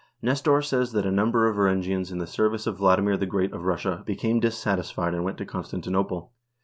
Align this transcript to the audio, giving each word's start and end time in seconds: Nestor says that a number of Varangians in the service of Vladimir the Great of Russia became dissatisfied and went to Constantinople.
Nestor 0.19 0.63
says 0.63 0.93
that 0.93 1.05
a 1.05 1.11
number 1.11 1.47
of 1.47 1.57
Varangians 1.57 2.11
in 2.11 2.17
the 2.17 2.25
service 2.25 2.65
of 2.65 2.77
Vladimir 2.77 3.17
the 3.17 3.27
Great 3.27 3.53
of 3.53 3.65
Russia 3.65 4.01
became 4.03 4.39
dissatisfied 4.39 5.13
and 5.13 5.23
went 5.23 5.37
to 5.37 5.45
Constantinople. 5.45 6.31